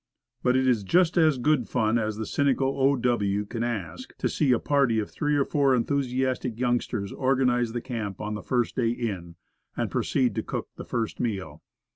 But 0.41 0.55
it 0.57 0.65
is 0.67 0.81
just 0.81 1.15
as 1.15 1.37
good 1.37 1.69
fun 1.69 1.99
as 1.99 2.17
the 2.17 2.25
cynical 2.25 2.75
O. 2.79 2.95
W. 2.95 3.45
can 3.45 3.63
ask, 3.63 4.17
to 4.17 4.27
see 4.27 4.51
a 4.51 4.57
party 4.57 4.97
of 4.97 5.11
three 5.11 5.35
or 5.35 5.45
four 5.45 5.75
enthusiastic 5.75 6.59
youngsters 6.59 7.11
organize 7.11 7.73
the 7.73 7.81
camp 7.81 8.19
on 8.19 8.33
the 8.33 8.41
first 8.41 8.75
day 8.75 8.89
in, 8.89 9.35
and 9.77 9.91
proceed 9.91 10.33
to 10.33 10.41
cook 10.41 10.69
the 10.75 10.85
first 10.85 11.19
meal. 11.19 11.61